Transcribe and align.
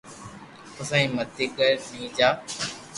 پسي 0.75 0.93
ايم 0.99 1.11
متي 1.17 1.45
ڪر 1.57 1.71
تي 1.87 2.01
جا 2.17 2.29